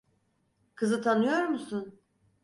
[0.75, 1.99] Kızı tanıyor musun?